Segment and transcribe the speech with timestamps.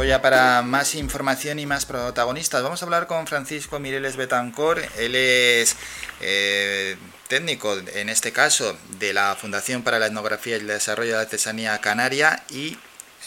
[0.00, 2.62] Tiempo para más información y más protagonistas.
[2.62, 4.80] Vamos a hablar con Francisco Mireles Betancor.
[4.96, 5.76] Él es
[6.22, 6.96] eh,
[7.28, 11.22] técnico, en este caso, de la Fundación para la Etnografía y el Desarrollo de la
[11.22, 12.78] Artesanía Canaria y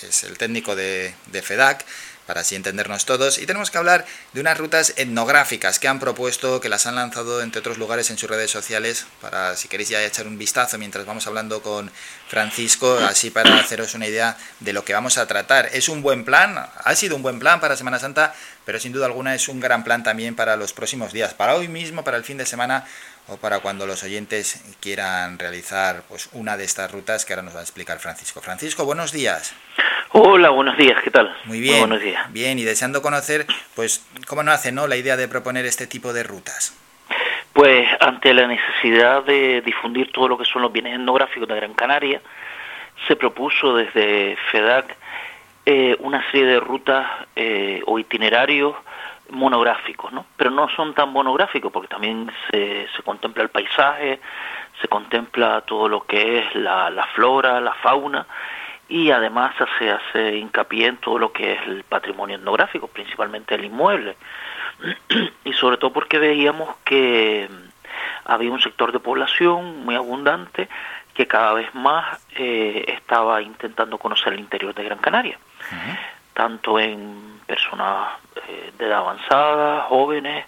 [0.02, 1.86] es el técnico de FEDAC
[2.26, 3.38] para así entendernos todos.
[3.38, 7.42] Y tenemos que hablar de unas rutas etnográficas que han propuesto, que las han lanzado
[7.42, 11.06] entre otros lugares en sus redes sociales, para si queréis ya echar un vistazo mientras
[11.06, 11.92] vamos hablando con
[12.28, 15.70] Francisco, así para haceros una idea de lo que vamos a tratar.
[15.74, 18.34] Es un buen plan, ha sido un buen plan para Semana Santa,
[18.66, 21.68] pero sin duda alguna es un gran plan también para los próximos días, para hoy
[21.68, 22.86] mismo, para el fin de semana
[23.28, 27.56] o para cuando los oyentes quieran realizar pues una de estas rutas que ahora nos
[27.56, 28.42] va a explicar Francisco.
[28.42, 29.54] Francisco, buenos días.
[30.16, 31.36] Hola, buenos días, ¿qué tal?
[31.46, 31.80] Muy bien.
[31.80, 32.32] buenos días.
[32.32, 36.22] Bien, y deseando conocer, pues, cómo nace, ¿no?, la idea de proponer este tipo de
[36.22, 36.80] rutas.
[37.52, 41.74] Pues ante la necesidad de difundir todo lo que son los bienes etnográficos de Gran
[41.74, 42.22] Canaria,
[43.08, 44.96] se propuso desde FEDAC
[45.66, 48.76] eh, una serie de rutas eh, o itinerarios
[49.32, 50.28] monográficos, ¿no?
[50.38, 54.20] Pero no son tan monográficos porque también se, se contempla el paisaje,
[54.80, 58.28] se contempla todo lo que es la, la flora, la fauna
[58.94, 63.66] y además se hace hincapié en todo lo que es el patrimonio etnográfico, principalmente el
[63.66, 64.16] inmueble.
[65.46, 67.50] y sobre todo porque veíamos que
[68.24, 70.70] había un sector de población muy abundante
[71.16, 75.40] que cada vez más eh, estaba intentando conocer el interior de Gran Canaria,
[76.36, 78.10] tanto en personas
[78.48, 80.46] eh, de edad avanzada, jóvenes,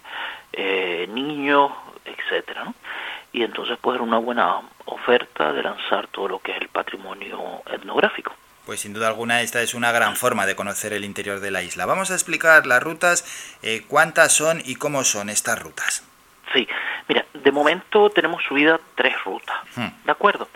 [0.52, 1.72] eh, niños,
[2.04, 2.74] etcétera, ¿no?
[3.36, 7.62] Y entonces puede ser una buena oferta de lanzar todo lo que es el patrimonio
[7.70, 8.32] etnográfico.
[8.64, 11.62] Pues sin duda alguna esta es una gran forma de conocer el interior de la
[11.62, 11.84] isla.
[11.84, 16.02] Vamos a explicar las rutas, eh, cuántas son y cómo son estas rutas.
[16.54, 16.66] Sí,
[17.08, 20.06] mira, de momento tenemos subida tres rutas, hmm.
[20.06, 20.48] ¿de acuerdo?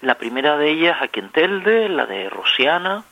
[0.00, 3.02] La primera de ellas aquí en Telde, la de Rosiana,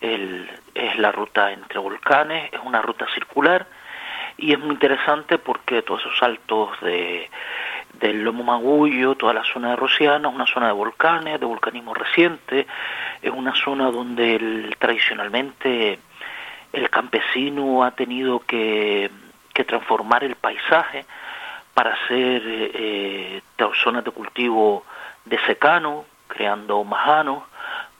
[0.00, 3.66] es la ruta entre volcanes, es una ruta circular
[4.38, 7.30] y es muy interesante porque todos esos saltos de
[8.00, 11.94] del Lomo Magullo, toda la zona de Rociana, es una zona de volcanes, de volcanismo
[11.94, 12.66] reciente,
[13.22, 15.98] es una zona donde tradicionalmente
[16.72, 19.10] el campesino ha tenido que,
[19.66, 21.06] transformar el paisaje
[21.74, 23.40] para hacer eh,
[23.82, 24.84] zonas de cultivo
[25.24, 27.44] de secano, creando majanos,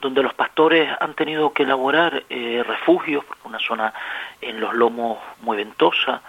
[0.00, 3.94] donde los pastores han tenido que elaborar eh, refugios, una zona
[4.40, 6.20] en los lomos muy ventosa,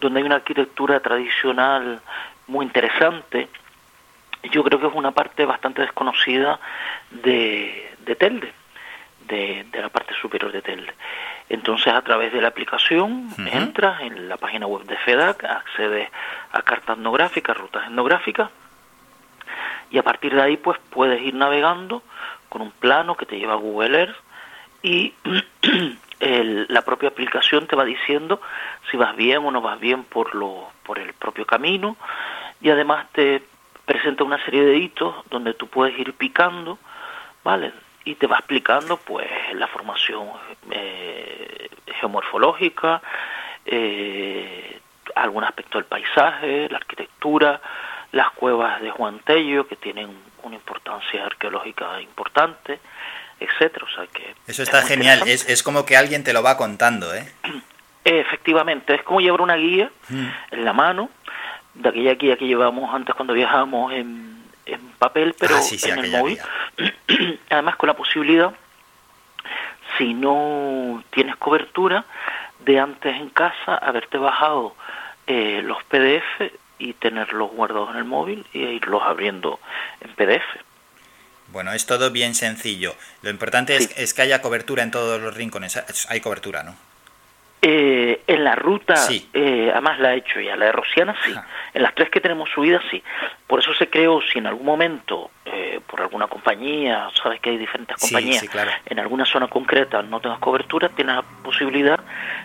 [0.00, 2.00] donde hay una arquitectura tradicional
[2.50, 3.48] muy interesante.
[4.50, 6.58] Yo creo que es una parte bastante desconocida
[7.10, 8.52] de, de Telde,
[9.26, 10.92] de, la parte superior de Telde.
[11.48, 16.08] Entonces, a través de la aplicación, entras en la página web de FEDAC, accedes
[16.52, 18.50] a cartas etnográficas, rutas etnográficas,
[19.90, 22.02] y a partir de ahí, pues puedes ir navegando
[22.48, 24.16] con un plano que te lleva a Google Earth
[24.82, 25.14] y
[26.68, 28.40] la propia aplicación te va diciendo
[28.90, 31.96] si vas bien o no vas bien por, lo, por el propio camino
[32.60, 33.42] y además te
[33.84, 36.78] presenta una serie de hitos donde tú puedes ir picando,
[37.42, 37.72] ¿vale?
[38.04, 40.28] Y te va explicando pues la formación
[40.70, 41.68] eh,
[41.98, 43.02] geomorfológica,
[43.66, 44.80] eh,
[45.14, 47.60] algún aspecto del paisaje, la arquitectura,
[48.12, 50.08] las cuevas de Juan Tello que tienen
[50.42, 52.80] una importancia arqueológica importante,
[53.38, 56.56] etcétera, o sea que Eso está genial, es, es como que alguien te lo va
[56.56, 57.30] contando, ¿eh?
[58.04, 60.26] Efectivamente, es como llevar una guía mm.
[60.52, 61.10] en la mano
[61.74, 66.10] de aquella guía que llevamos antes cuando viajábamos en, en papel, pero ah, en el
[66.10, 66.38] móvil.
[67.50, 68.52] Además con la posibilidad,
[69.98, 72.04] si no tienes cobertura,
[72.60, 74.74] de antes en casa haberte bajado
[75.26, 79.60] eh, los PDF y tenerlos guardados en el móvil y irlos abriendo
[80.00, 80.44] en PDF.
[81.52, 82.94] Bueno, es todo bien sencillo.
[83.22, 85.82] Lo importante es, es, que haya cobertura en todos los rincones.
[86.08, 86.76] Hay cobertura, ¿no?
[87.62, 87.89] Eh,
[88.30, 91.34] en la ruta, eh, además la he hecho ya, la de Rosiana sí,
[91.74, 93.02] en las tres que tenemos subidas sí.
[93.48, 97.58] Por eso se creó, si en algún momento, eh, por alguna compañía, sabes que hay
[97.58, 98.44] diferentes compañías,
[98.86, 101.98] en alguna zona concreta no tengas cobertura, tienes la posibilidad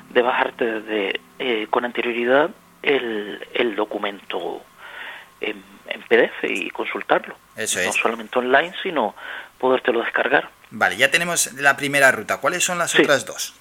[0.09, 2.49] de bajarte desde, con anterioridad
[2.81, 4.63] el, el documento
[5.39, 5.75] en,
[6.09, 7.37] PDF y consultarlo.
[7.55, 9.15] Eso no solamente online, sino
[9.59, 10.49] podértelo descargar.
[10.71, 12.37] Vale, ya tenemos la primera ruta.
[12.37, 13.53] ¿Cuáles son las otras dos?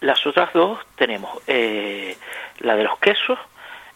[0.00, 2.16] Las otras dos tenemos eh,
[2.60, 3.38] la de los quesos,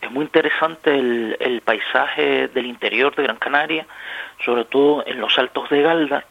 [0.02, 3.86] es muy interesante el, el, paisaje del interior de Gran Canaria,
[4.44, 6.24] sobre todo en los altos de Galda,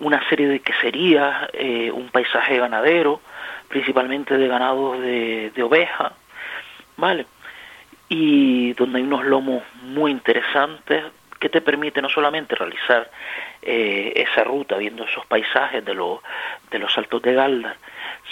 [0.00, 3.20] una serie de queserías, eh, un paisaje ganadero,
[3.68, 6.12] principalmente de ganados de, de oveja,
[6.96, 7.26] ¿vale?
[8.08, 11.04] Y donde hay unos lomos muy interesantes
[11.38, 13.10] que te permite no solamente realizar
[13.62, 16.20] eh, esa ruta viendo esos paisajes de, los
[16.70, 17.76] de los Altos de Galdar,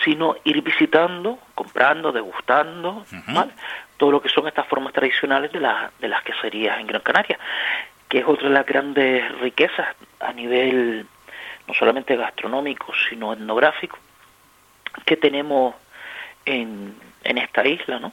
[0.03, 3.05] sino ir visitando, comprando, degustando,
[3.97, 7.39] todo lo que son estas formas tradicionales de, la, de las queserías en Gran Canaria,
[8.09, 11.07] que es otra de las grandes riquezas a nivel
[11.67, 13.99] no solamente gastronómico, sino etnográfico,
[15.07, 15.75] que tenemos
[16.45, 18.13] en, en esta isla, ¿no?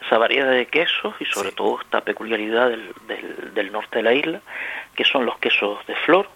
[0.00, 2.94] Esa variedad de quesos y sobre todo esta peculiaridad del,
[3.54, 4.40] del, norte de la isla,
[4.94, 6.28] que son los quesos de flor,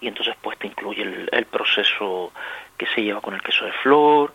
[0.00, 2.32] y entonces pues te incluye el, proceso
[2.76, 4.34] que se lleva con el queso de flor,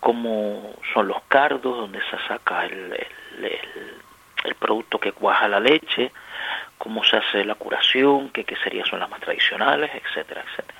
[0.00, 2.92] cómo son los cardos, donde se saca el,
[4.44, 6.10] el, producto que cuaja la leche,
[6.76, 10.78] cómo se hace la curación, qué queserías son las más tradicionales, etcétera, etcétera.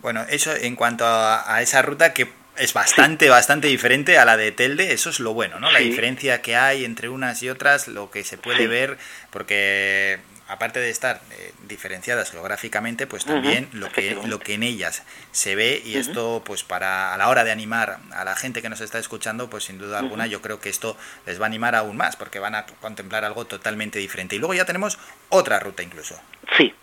[0.00, 4.36] Bueno, eso en cuanto a, a esa ruta que es bastante, bastante diferente a la
[4.36, 5.70] de Telde, eso es lo bueno, ¿no?
[5.70, 8.98] La diferencia que hay entre unas y otras, lo que se puede ver,
[9.30, 15.04] porque aparte de estar eh, diferenciadas geográficamente, pues también lo que lo que en ellas
[15.32, 18.68] se ve y esto pues para a la hora de animar a la gente que
[18.68, 20.96] nos está escuchando, pues sin duda alguna yo creo que esto
[21.26, 24.36] les va a animar aún más porque van a contemplar algo totalmente diferente.
[24.36, 24.98] Y luego ya tenemos
[25.30, 26.20] otra ruta incluso.
[26.56, 26.74] Sí.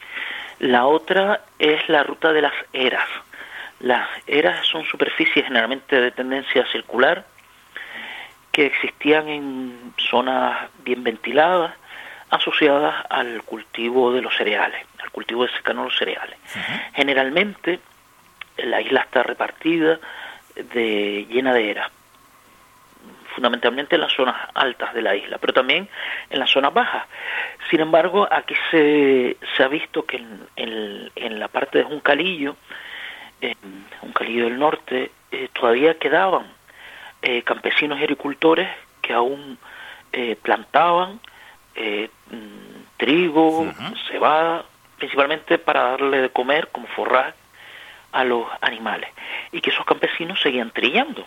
[0.59, 3.07] La otra es la ruta de las eras.
[3.81, 7.25] Las eras son superficies generalmente de tendencia circular
[8.51, 11.73] que existían en zonas bien ventiladas
[12.29, 16.37] asociadas al cultivo de los cereales, al cultivo de secano de los cereales.
[16.93, 17.79] Generalmente
[18.57, 19.99] la isla está repartida
[20.55, 21.91] de llena de eras,
[23.33, 25.89] fundamentalmente en las zonas altas de la isla, pero también
[26.29, 27.05] en las zonas bajas.
[27.69, 30.17] Sin embargo, aquí se, se ha visto que
[30.55, 32.55] en, en la parte de Juncalillo,
[33.41, 33.57] en
[34.01, 36.45] un Calillo del Norte, eh, todavía quedaban
[37.21, 38.69] eh, campesinos y agricultores
[39.01, 39.57] que aún
[40.13, 41.19] eh, plantaban
[41.75, 43.71] mm, trigo,
[44.09, 44.65] cebada,
[44.97, 47.33] principalmente para darle de comer como forraje
[48.11, 49.09] a los animales,
[49.51, 51.25] y que esos campesinos seguían trillando.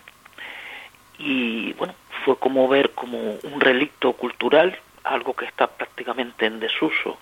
[1.19, 1.95] Y bueno,
[2.25, 7.19] fue como ver como un relicto cultural, algo que está prácticamente en desuso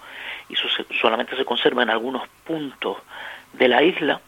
[0.49, 0.55] y
[1.01, 2.99] solamente se conserva en algunos puntos
[3.53, 4.21] de la isla,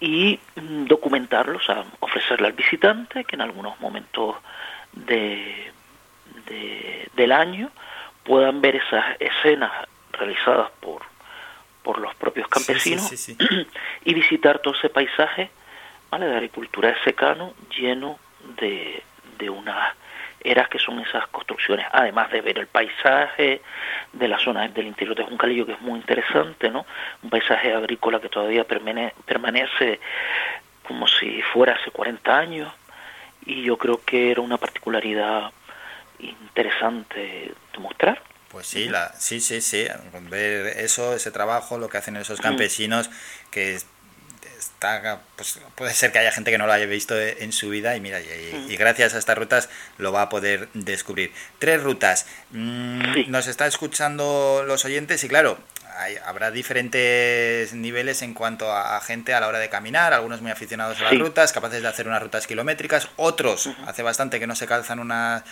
[0.00, 4.36] y mm, documentarlos, o sea, ofrecerle al visitante que en algunos momentos
[4.92, 5.70] de,
[7.14, 7.70] del año
[8.24, 9.70] puedan ver esas escenas
[10.12, 11.02] realizadas por,
[11.82, 13.12] por los propios campesinos
[14.04, 15.50] y visitar todo ese paisaje
[16.10, 16.26] ¿vale?
[16.26, 18.18] de agricultura de secano lleno
[18.60, 19.02] de,
[19.38, 19.94] de unas
[20.42, 23.60] eras que son esas construcciones, además de ver el paisaje
[24.12, 26.86] de la zona del interior de Juncalillo, que es muy interesante, ¿no?
[27.22, 30.00] Un paisaje agrícola que todavía permanece
[30.86, 32.72] como si fuera hace 40 años,
[33.46, 35.52] y yo creo que era una particularidad
[36.18, 38.22] interesante de mostrar.
[38.48, 39.86] Pues sí, la, sí, sí, sí,
[40.28, 43.08] ver eso, ese trabajo, lo que hacen esos campesinos,
[43.52, 43.78] que
[45.36, 48.00] pues puede ser que haya gente que no lo haya visto en su vida y
[48.00, 49.68] mira, y, gracias a estas rutas
[49.98, 51.32] lo va a poder descubrir.
[51.58, 52.26] Tres rutas.
[52.50, 55.58] Mm, nos está escuchando los oyentes y claro,
[56.24, 61.00] habrá diferentes niveles en cuanto a, gente a la hora de caminar, algunos muy aficionados
[61.00, 64.66] a las rutas, capaces de hacer unas rutas kilométricas, otros hace bastante que no se
[64.66, 65.42] calzan unas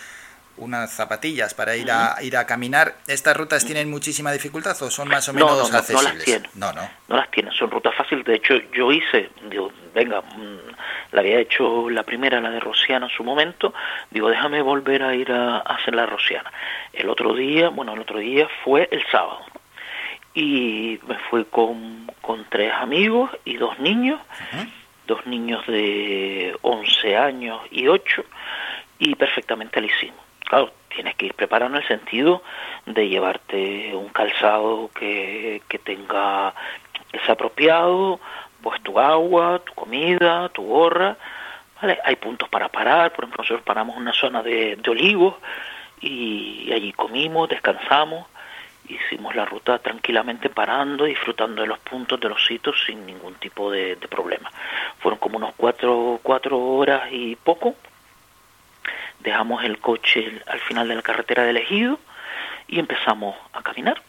[0.59, 2.95] unas zapatillas para ir a ir a caminar.
[3.07, 6.03] ¿Estas rutas tienen muchísima dificultad o son más o menos no, no, accesibles?
[6.03, 6.51] No, las tienen.
[6.55, 6.89] No, no.
[7.07, 8.25] No las tienen, son rutas fáciles.
[8.25, 13.07] De hecho, yo hice, digo, venga, mm, la había hecho la primera, la de Rociana
[13.07, 13.73] en su momento.
[14.11, 16.51] Digo, déjame volver a ir a, hacer la Rociana.
[16.93, 19.41] El otro día, bueno, el otro día fue el sábado.
[20.33, 24.21] Y me fui con, con tres amigos y dos niños.
[25.07, 28.23] Dos niños de 11 años y 8.
[28.99, 32.41] Y perfectamente lo hicimos claro, tienes que ir preparado en el sentido
[32.85, 36.53] de llevarte un calzado que, que tenga,
[37.11, 38.19] que sea apropiado,
[38.61, 41.15] pues tu agua, tu comida, tu gorra,
[41.79, 41.99] ¿vale?
[42.03, 45.35] Hay puntos para parar, por ejemplo, nosotros paramos en una zona de, de olivos
[46.01, 48.25] y allí comimos, descansamos,
[48.87, 53.69] hicimos la ruta tranquilamente parando, disfrutando de los puntos, de los sitios sin ningún tipo
[53.69, 54.51] de, de problema.
[54.97, 57.75] Fueron como unos cuatro, cuatro horas y poco,
[59.19, 61.99] dejamos el coche al final de la carretera de Ejido
[62.67, 64.01] y empezamos a caminar.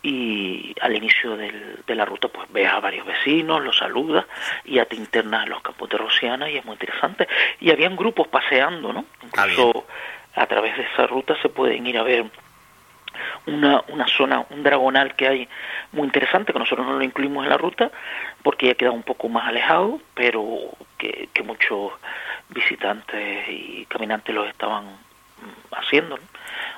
[0.00, 4.26] Y al inicio del, de la ruta, pues ves a varios vecinos, los saludas
[4.64, 7.26] y ya te internas en los campos de Rociana y es muy interesante.
[7.60, 9.04] Y habían grupos paseando, ¿no?
[9.22, 9.86] Incluso
[10.34, 12.26] a través de esa ruta se pueden ir a ver
[13.46, 15.48] una, una zona, un dragonal que hay
[15.92, 17.90] muy interesante, que nosotros no lo incluimos en la ruta
[18.42, 20.44] porque ya queda un poco más alejado, pero
[20.96, 21.92] que, que muchos
[22.50, 26.18] visitantes y caminantes lo estaban mm, haciendo.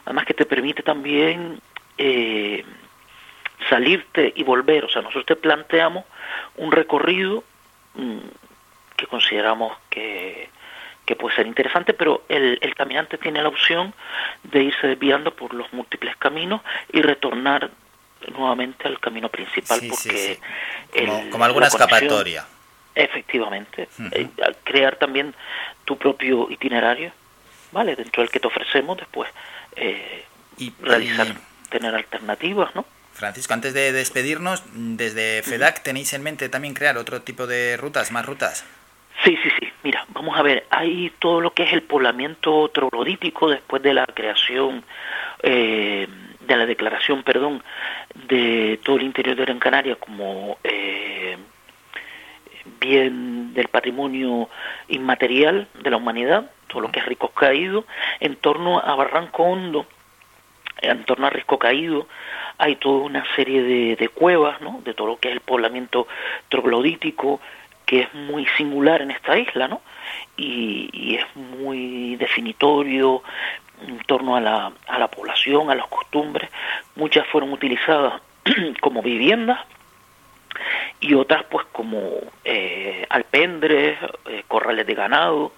[0.04, 1.60] Además que te permite también
[1.98, 2.64] eh,
[3.68, 4.84] salirte y volver.
[4.84, 6.04] O sea, nosotros te planteamos
[6.56, 7.44] un recorrido
[7.94, 8.18] mm,
[8.96, 10.50] que consideramos que,
[11.06, 13.94] que puede ser interesante, pero el, el, caminante tiene la opción
[14.44, 16.60] de irse desviando por los múltiples caminos
[16.92, 17.70] y retornar
[18.36, 20.38] nuevamente al camino principal porque
[21.30, 22.44] como, alguna escapatoria
[22.94, 23.88] efectivamente.
[24.12, 24.28] Eh,
[24.64, 25.34] crear también
[25.84, 27.12] tu propio itinerario
[27.72, 29.30] vale dentro del que te ofrecemos después
[29.76, 30.24] eh,
[30.58, 31.28] y, realizar
[31.68, 37.20] tener alternativas no Francisco, antes de despedirnos, desde FEDAC tenéis en mente también crear otro
[37.20, 38.64] tipo de rutas, más rutas.
[39.24, 39.68] Sí, sí, sí.
[39.82, 44.06] Mira, vamos a ver, hay todo lo que es el poblamiento troglodítico después de la
[44.06, 44.84] creación,
[45.42, 46.08] eh,
[46.40, 47.62] de la declaración, perdón,
[48.14, 50.99] de todo el interior de Gran Canaria como eh,
[52.80, 54.48] bien del patrimonio
[54.88, 57.84] inmaterial de la humanidad, todo lo que es Rico Caído,
[58.20, 59.86] en torno a Barranco Hondo,
[60.80, 62.08] en torno a Risco Caído,
[62.58, 64.80] hay toda una serie de, de, cuevas, ¿no?
[64.84, 66.06] de todo lo que es el poblamiento
[66.48, 67.40] troglodítico,
[67.84, 69.80] que es muy singular en esta isla, ¿no?
[70.36, 73.22] Y, y, es muy definitorio
[73.86, 76.50] en torno a la, a la población, a las costumbres.
[76.94, 78.20] Muchas fueron utilizadas
[78.80, 79.58] como viviendas
[81.00, 82.10] y otras pues como
[82.44, 85.52] eh, alpendres, eh, corrales de ganado.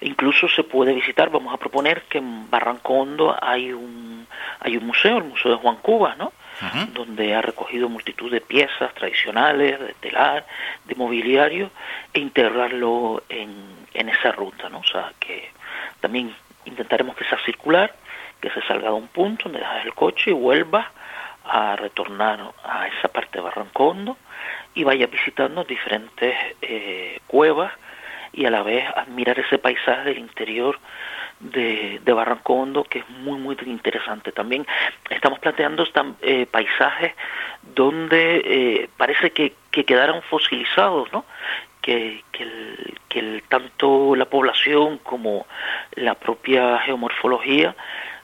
[0.00, 4.26] Incluso se puede visitar, vamos a proponer que en Barranco Hondo hay un,
[4.60, 6.32] hay un museo, el Museo de Juan Cuba, ¿no?
[6.92, 10.46] donde ha recogido multitud de piezas tradicionales, de telar,
[10.84, 11.70] de mobiliario,
[12.12, 14.78] e integrarlo en, en esa ruta, ¿no?
[14.78, 15.50] O sea, que
[16.00, 16.32] también
[16.64, 17.92] intentaremos que sea circular,
[18.40, 20.86] que se salga de un punto donde dejas el coche y vuelvas
[21.44, 24.16] a retornar a esa parte de Barranco Hondo
[24.74, 27.72] y vaya visitando diferentes eh, cuevas
[28.32, 30.78] y a la vez admirar ese paisaje del interior
[31.40, 34.32] de, de Barranco Hondo que es muy muy interesante.
[34.32, 34.66] También
[35.10, 35.84] estamos planteando
[36.22, 37.12] eh, paisajes
[37.74, 41.24] donde eh, parece que, que quedaron fosilizados no
[41.82, 45.46] que, que, el, que el, tanto la población como
[45.96, 47.74] la propia geomorfología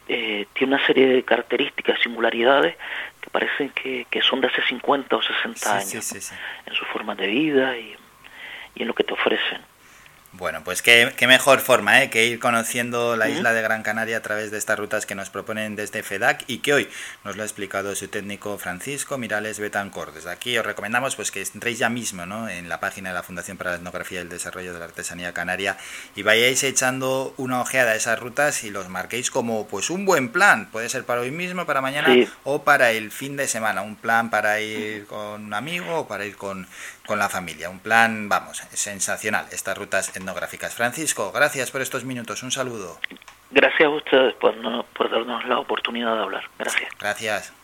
[0.08, 2.76] eh, tiene una serie de características, singularidades
[3.20, 6.32] que parecen que, que son de hace 50 o 60 años
[6.66, 7.94] en su forma de vida y,
[8.74, 9.60] y en lo que te ofrecen.
[10.32, 12.10] Bueno, pues qué, mejor forma ¿eh?
[12.10, 15.30] que ir conociendo la isla de Gran Canaria a través de estas rutas que nos
[15.30, 16.88] proponen desde FEDAC y que hoy
[17.24, 20.12] nos lo ha explicado su técnico Francisco Mirales Betancor.
[20.12, 22.46] Desde aquí os recomendamos pues que entréis ya mismo ¿no?
[22.46, 25.32] en la página de la Fundación para la Etnografía y el Desarrollo de la Artesanía
[25.32, 25.78] Canaria
[26.14, 30.28] y vayáis echando una ojeada a esas rutas y los marquéis como pues un buen
[30.28, 30.68] plan.
[30.70, 33.80] Puede ser para hoy mismo, para mañana o para el fin de semana.
[33.80, 36.66] Un plan para ir con un amigo o para ir con
[37.08, 37.70] con la familia.
[37.70, 40.74] Un plan, vamos, sensacional, estas rutas etnográficas.
[40.74, 42.42] Francisco, gracias por estos minutos.
[42.42, 43.00] Un saludo.
[43.50, 44.54] Gracias a ustedes por,
[44.92, 46.44] por darnos la oportunidad de hablar.
[46.58, 46.90] Gracias.
[47.00, 47.57] Gracias.